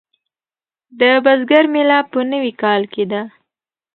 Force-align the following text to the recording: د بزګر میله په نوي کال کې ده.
د 0.99 1.01
بزګر 1.23 1.63
میله 1.73 1.99
په 2.11 2.19
نوي 2.31 2.53
کال 2.61 2.81
کې 2.93 3.03
ده. 3.11 3.21